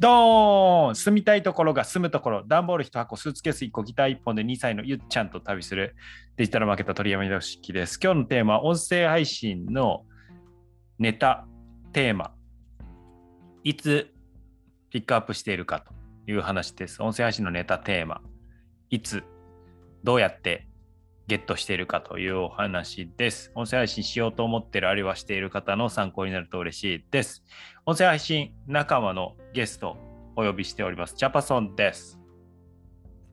[0.00, 5.94] ドーン住みたいところが住むところ、段ボール1箱、スーツケース1個、ギター1本で2歳のゆっちゃんと旅する
[6.38, 8.00] デジタルマーケット鳥山よしきです。
[8.02, 10.06] 今日のテーマは音声配信の
[10.98, 11.46] ネタ、
[11.92, 12.32] テーマ、
[13.62, 14.10] いつ
[14.88, 15.92] ピックアップしているかと
[16.32, 17.02] いう話です。
[17.02, 18.22] 音声配信のネタ、テーマ、
[18.88, 19.22] いつ、
[20.02, 20.66] どうやって
[21.30, 23.52] ゲットしているかというお話です。
[23.54, 27.44] 音声配信しようと思っているあるいはしている方の参考になると嬉しいです。
[27.86, 29.96] 音声配信仲間のゲスト
[30.34, 31.14] お呼びしております。
[31.16, 32.18] ジャパソンです。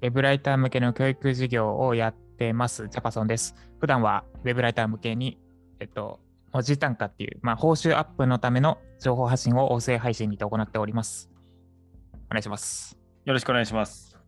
[0.00, 3.54] ウェブライター向けの教育事業をやってます、ジャパソンです。
[3.78, 5.38] 普段はウェブライター向けに、
[5.78, 6.18] えっと、
[6.50, 11.30] 文字単価っていう、まあ、報酬アップのための情報発信を音声配信にて行っております。
[12.28, 12.96] お願いします。
[13.26, 14.18] よろしくお願いします。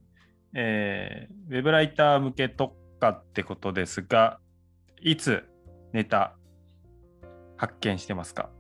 [0.53, 4.39] えー、ウェブライター向け特化ってことですが、
[5.01, 5.45] いつ
[5.93, 6.35] ネタ
[7.57, 8.51] 発見してますか？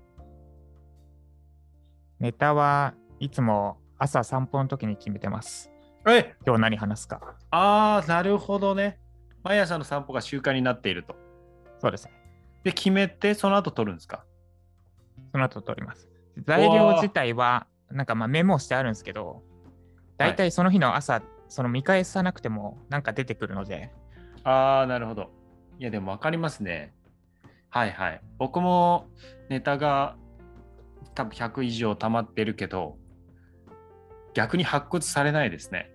[2.20, 5.70] ネタはいつも朝散歩の時に決めてます。
[6.06, 7.36] え今日何話すか？
[7.50, 8.98] あー、なるほどね。
[9.42, 11.16] 毎朝の散歩が習慣になっていると。
[11.78, 12.12] そうですね。
[12.62, 14.24] で、決めて、その後撮るんですか？
[15.32, 16.08] その後取ります。
[16.46, 19.42] 材料自体は、なんかまあメモしてあるんですけど、
[20.16, 23.92] 大体その日の朝、その見返さなくてもなんか出てくるので、
[24.44, 25.30] ああ、なるほど。
[25.78, 26.94] いや、でも分かりますね。
[27.70, 28.20] はいはい。
[28.38, 29.08] 僕も
[29.48, 30.16] ネタが
[31.14, 32.96] 多分100以上溜まってるけど、
[34.34, 35.90] 逆に発掘されないですね。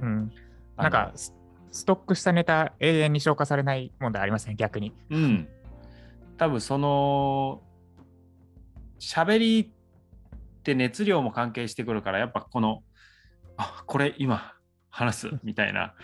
[0.00, 0.32] うん。
[0.76, 1.34] なんかス、
[1.70, 4.92] ストックしたネタ永遠に消化されない問題ありますね、逆に。
[5.10, 5.48] うん。
[6.36, 7.62] 多分その、
[8.98, 12.82] 喋りって熱量も関係してくるから、やっぱこの、
[13.56, 14.54] あこれ今
[14.90, 15.94] 話すみたいな、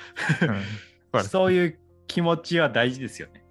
[0.42, 0.89] うん
[1.24, 3.44] そういう気持ちは大事ですよね。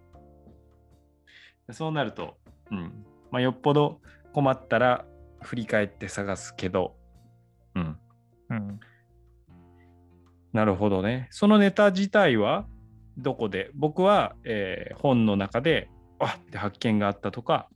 [1.71, 2.37] そうなると、
[2.71, 3.05] うん。
[3.31, 4.01] まあ、よっぽど
[4.33, 5.05] 困ったら
[5.41, 6.95] 振り返って探すけど、
[7.75, 7.97] うん。
[8.49, 8.79] うん。
[10.51, 11.27] なるほどね。
[11.31, 12.65] そのネタ自体は
[13.17, 13.69] どこで？
[13.75, 17.69] 僕は、えー本の中で、あって発見があったとか、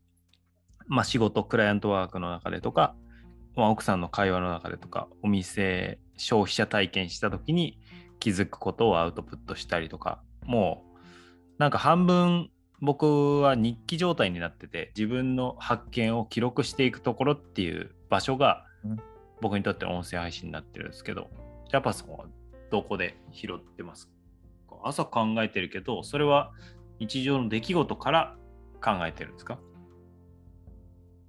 [0.88, 2.96] まあ、仕事、クライアントワークの中でとか、
[3.56, 7.80] まあ、奥さんの会話の中でとか、お店、消費者体験した時に
[8.24, 10.98] 気づくことをアウトプットしたりとか、もう
[11.58, 18.98] なんか半分僕は日記状態になってて、自分の発見を記録していくところっていう場所がうん
[19.42, 21.30] 僕にとっての音声配信になってるんですけど、
[21.70, 22.28] ジャパさんは
[22.72, 24.08] どこで拾ってます
[24.70, 24.78] か？
[24.86, 26.52] 朝考えてるけど、それは
[27.00, 28.38] 日常の出来事から
[28.82, 29.60] 考えてるんですか？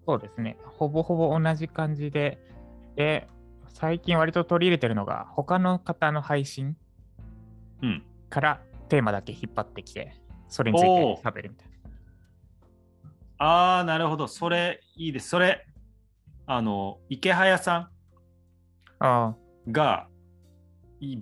[0.06, 0.56] そうですね。
[0.78, 2.38] ほぼほぼ同じ感じで、
[2.94, 3.26] で、
[3.68, 6.76] 最近割と取り入れてるのが、他の方の配信うん。
[8.30, 10.14] からテーマだけ引っ張ってきて、
[10.48, 11.74] それについて喋るみたいな。
[13.38, 14.28] ああ、なるほど。
[14.28, 15.28] それいいです。
[15.28, 15.66] それ、
[16.46, 17.90] あの、池早さ
[18.98, 19.34] あ
[19.68, 20.08] んが、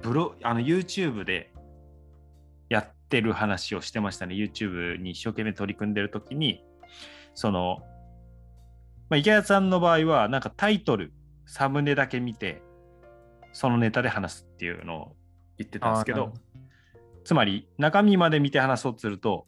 [0.00, 1.52] ブロあの YouTube で
[2.68, 4.34] やってる話をしてましたね。
[4.34, 6.64] YouTube に一生懸命取り組んでるときに、
[7.34, 7.78] その、
[9.08, 11.12] まあ、池谷さんの場合は、なんかタイトル、
[11.46, 12.62] サムネだけ見て、
[13.52, 15.16] そのネタで話すっていうのを
[15.58, 15.80] 言ってあ。
[15.80, 16.32] たんですけど
[17.24, 19.46] つまり中身まで見て話そうとすると、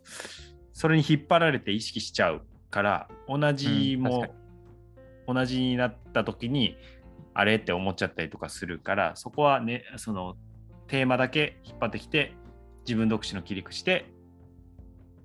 [0.72, 4.44] それに引っ張られて意識しちゃうから、同じうん
[5.26, 6.76] 同じになった時に、
[7.32, 10.36] あれって思っちゃったりとかするから、そこはね、その
[10.86, 12.34] テーマだけ引っ張ってきて、
[12.86, 14.06] 自分独自の切り口で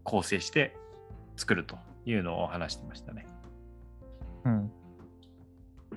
[0.04, 0.76] 構成して
[1.36, 3.28] 作るというのを話してましたね。
[4.46, 4.72] うん。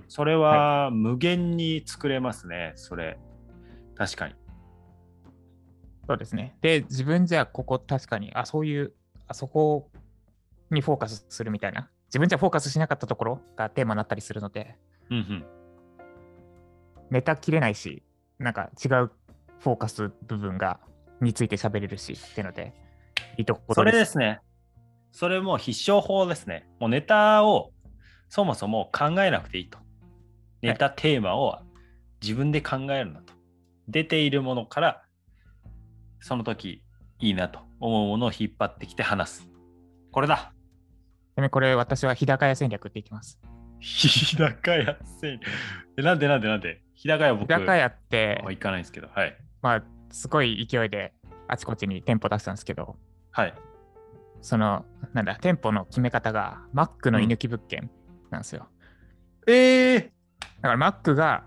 [0.08, 3.18] それは無限に作れますね、それ。
[3.94, 4.34] 確かに。
[6.12, 6.54] そうですね。
[6.60, 8.92] で、自分じゃここ確かに、あ、そういう、
[9.28, 9.88] あそこ
[10.70, 11.88] にフォーカスするみたいな。
[12.08, 14.76] 自分じゃフォーカスしなかったところがテーマになったりするので、
[15.08, 15.44] うんうん。
[17.10, 18.02] ネタ切れないし、
[18.38, 19.10] なんか違う
[19.60, 20.80] フォーカス部分が、
[21.22, 22.74] について喋れるしっていうので、
[23.38, 24.40] いいところそれですね。
[25.12, 26.68] それも必勝法ですね。
[26.78, 27.72] もうネタを
[28.28, 29.78] そもそも考えなくていいと。
[30.60, 31.60] ネタテーマを
[32.20, 33.32] 自分で考えるなと。
[33.88, 35.02] 出ているものから、
[36.22, 36.82] その時
[37.18, 39.48] いいなと思うものを引っ張ってきて話す。
[40.10, 40.52] これだ。
[41.34, 43.38] ちなみにこれ私は日高屋戦略って言ってます。
[43.80, 45.40] 日高屋戦
[45.98, 46.82] えなんでなんでなんで？
[46.94, 49.08] 日高屋日僕高屋っては、行かないんですけど。
[49.12, 49.36] はい。
[49.60, 51.12] まあ、すごい勢いで
[51.48, 52.96] あちこちに店舗出したんですけど、
[53.30, 53.54] はい。
[54.40, 57.90] その、なんだ、店舗の決め方が Mac の居抜き物件
[58.30, 58.68] なんですよ。
[59.46, 60.10] えー、
[60.60, 61.44] だから Mac が、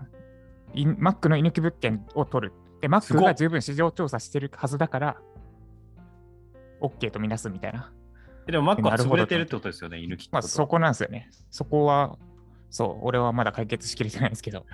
[0.74, 2.52] い Mac の居抜き物件を取る。
[2.80, 5.16] で、す Mac が十分市場調査してるはずだから、
[6.80, 7.92] OK とみなすみたいな。
[8.48, 11.30] えでもマックは潰れてるってことですよね、犬まあ、そこなんですよね。
[11.50, 12.16] そこは、
[12.70, 14.66] そう、俺はまだ解決しきれてないんですけど。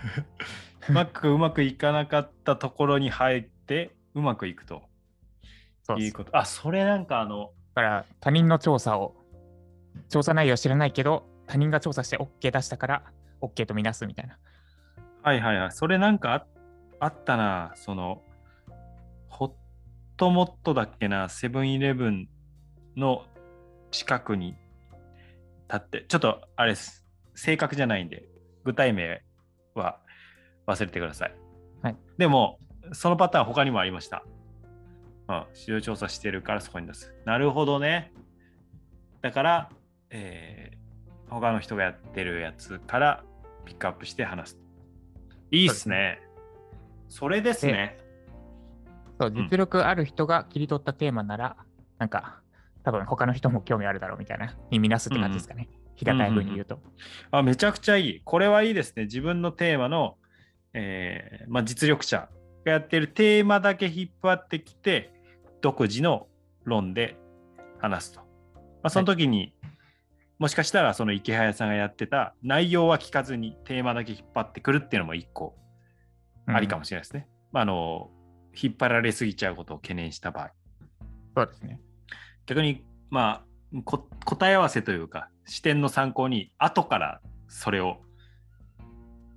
[0.89, 4.83] うまくうまくいかなかったところに入って、うまくいくと
[5.83, 6.37] そういうこと。
[6.37, 9.15] あ、それなんかあの、だから他人の調査を、
[10.09, 13.03] 調査内容は知らないけど、他人が調査して OK 出したから
[13.41, 14.39] OK とみなすみたいな。
[15.23, 15.73] はいはいはい。
[15.73, 16.47] それなんかあ
[17.03, 17.73] あったな。
[17.75, 18.23] その、
[19.29, 19.53] ホッ
[20.17, 22.29] トモットだっけな、セブンイレブン
[22.97, 23.25] の
[23.91, 24.55] 近くに
[25.69, 27.05] 立って、ちょっとあれです。
[27.35, 28.29] 正確じゃないんで、
[28.63, 29.21] 具体名
[29.75, 29.99] は
[30.69, 31.35] 忘れてください。
[31.83, 32.61] はい、でも、
[32.93, 34.25] そのパターン他にもありました。
[35.29, 37.13] うん、市場調査してるからそこに出す。
[37.25, 38.13] なるほどね。
[39.23, 39.71] だから、
[40.11, 40.83] えー
[41.33, 43.25] 他の人がやってるやつから
[43.65, 44.59] ピックアップして話す。
[45.51, 46.21] いいっすね。
[47.13, 47.99] それですね。
[49.21, 51.57] そう、ん実力ある人が切り取ったテーマなら、
[51.99, 52.41] なんか、
[52.85, 55.69] 多分他の人も興味あるだろうみたいな、に見なすって感じですかね。
[55.95, 56.81] 平たい風に言うと。
[57.31, 58.21] あめちゃくちゃいい。
[58.25, 59.05] これはいいですね。
[59.05, 60.17] 自分のテーマの、
[60.73, 62.31] えーまあ、実力者
[62.65, 65.13] がやってるテーマだけ引っ張ってきて、
[65.61, 66.29] 独自の
[66.65, 67.19] 論で
[67.79, 68.21] 話すと。
[68.21, 68.27] ま
[68.85, 69.55] あ、その時に、
[70.39, 75.55] もしかしたらその池早さんがやってた内容は聞かずにテーマだけ引っ張ってくるっていうのも一個
[76.47, 77.29] ありかもしれないですね。
[77.53, 78.11] まあ、あの
[78.55, 80.51] 引っ張られすぎちゃうことを懸念した場合。
[81.37, 81.81] そうですね。
[82.47, 87.99] 逆に、まあ、こ答え合わせというか視点の参考に後からそれを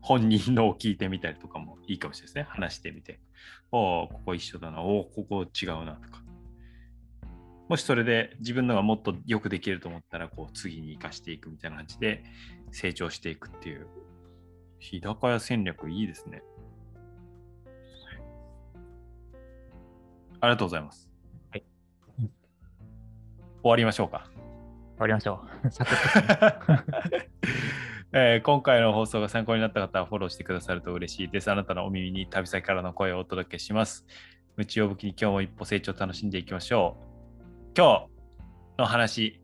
[0.02, 3.20] 本人のを聞いてみたりとかもいいかもしれないですね話してみて
[3.72, 6.22] おおここ一緒だなおおここ違うなとか
[7.68, 12.24] もしそれで自分のがもっとよくできると思ったらこう次に生かしていくみたいな感じで
[12.72, 13.88] 成長していくっていう
[14.80, 16.44] 日高屋戦略いいですね
[20.46, 21.10] ありがとうございます
[21.52, 21.64] はい
[23.62, 24.30] 終わりましょうか
[24.98, 25.70] 終わりましょう。
[25.72, 26.84] サクッと
[28.14, 31.52] えー今回の放送が参考になった方はフォローしてくださると嬉しいです。
[31.52, 34.06] あなたのお耳に旅先からの声をお届けします。
[34.58, 37.74] 夢中を武器に今日も一歩成長を楽しんでいきましょう。
[37.76, 38.08] 今
[38.78, 39.42] 日の話、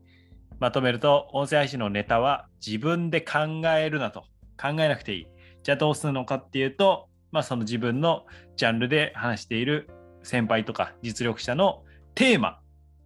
[0.58, 3.40] まとめると、音声配信のネタは自分で考
[3.76, 4.24] えるなと。
[4.58, 5.26] 考えなくていい。
[5.62, 8.24] じゃあどうするのかっていうと、まあその自分の
[8.56, 9.90] ジャンルで話している
[10.22, 11.82] 先輩とか実力者の
[12.14, 12.60] テーマ、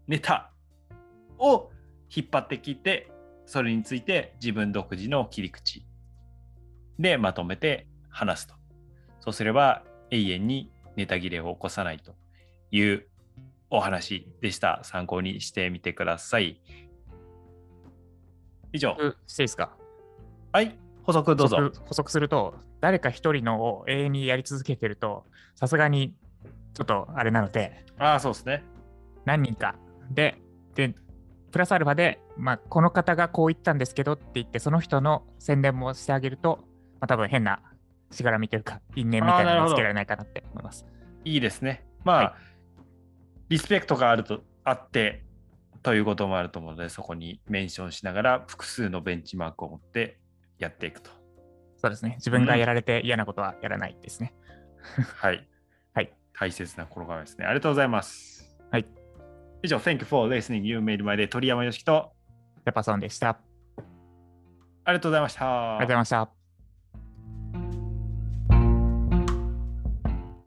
[0.07, 0.51] ネタ
[1.39, 1.71] を
[2.15, 3.11] 引っ張ってきて、
[3.47, 5.85] それについて自分独自の切り口
[6.99, 8.55] でまとめて話すと。
[9.21, 12.15] そうすれば永遠にネタ切れを起こさないと
[12.71, 13.07] いう
[13.71, 14.81] お話でした。
[14.83, 16.61] 参考にしてみてください。
[18.73, 18.97] 以上。
[18.99, 19.77] うしていいですか
[20.53, 21.57] はい、補足どうぞ。
[21.57, 25.25] 補足補足すると、誰か一人のを永遠にやり続けてると、
[25.55, 26.15] さすがに
[26.77, 28.63] ちょっとあれなので、ああ、そうですね。
[29.25, 29.77] 何人か
[30.11, 30.37] で、
[30.75, 30.95] で、
[31.51, 36.59] プラスアルファで、まあ、この方がこう言ったんですけどって言って、その人の宣伝もしてあげると、
[37.01, 37.63] まあ、多分変な
[38.11, 40.87] しがらみというか、因縁みたいなのをつけられないかなって思います。
[41.25, 41.87] いいですね。
[42.05, 42.57] まあ、はい
[43.49, 45.23] リスペクトがあるとあって
[45.83, 50.19] ということもあると思うので、そこにメンションしながら複数のベンチマークを持って
[50.59, 51.11] やっていくと。
[51.77, 52.15] そうですね。
[52.17, 54.35] 自分がやられて嫌なことはやらないですね。
[55.15, 55.47] はい。
[55.95, 56.13] はい。
[56.39, 57.47] 大切な心構えですね。
[57.47, 58.57] ありがとうございます。
[58.71, 58.87] はい。
[59.63, 60.63] 以上、Thank you for listening.
[60.63, 61.29] You made my day.
[61.29, 62.13] 鳥山よしきと、
[62.65, 63.29] ジャパソンでした。
[63.29, 63.39] あり
[64.85, 65.45] ありがとうございました。
[65.45, 66.36] がとうございました。